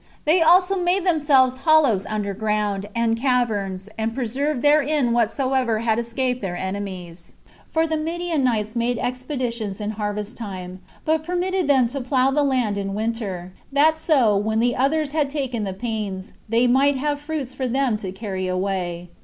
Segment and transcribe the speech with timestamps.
[0.25, 6.41] They also made themselves hollows under ground, and caverns, and preserved therein whatsoever had escaped
[6.41, 7.35] their enemies;
[7.69, 12.79] for the Midianites made expeditions in harvest time, but permitted them to plough the land
[12.79, 17.53] in winter, that so, when the others had taken the pains, they might have fruits
[17.53, 19.07] for them to carry away.